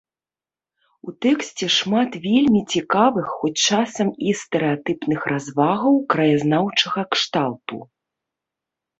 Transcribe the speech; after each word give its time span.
У 1.09 1.11
тэксце 1.23 1.65
шмат 1.79 2.11
вельмі 2.23 2.61
цікавых, 2.77 3.25
хоць 3.41 3.61
часам 3.69 4.07
і 4.29 4.33
стэрэатыпных, 4.39 5.19
развагаў 5.33 5.93
краіназнаўчага 6.15 7.01
кшталту. 7.17 7.77